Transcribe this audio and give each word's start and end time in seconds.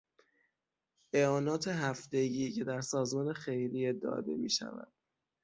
اعانات 1.13 1.67
هفتگی 1.67 2.51
که 2.51 2.63
در 2.63 2.81
سازمان 2.81 3.33
خیریه 3.33 3.93
داده 3.93 4.35
میشود 4.35 4.91